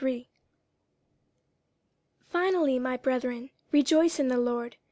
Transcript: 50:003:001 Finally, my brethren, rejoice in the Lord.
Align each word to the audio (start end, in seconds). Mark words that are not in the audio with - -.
50:003:001 0.01 0.25
Finally, 2.27 2.79
my 2.79 2.97
brethren, 2.97 3.51
rejoice 3.71 4.19
in 4.19 4.29
the 4.29 4.39
Lord. 4.39 4.75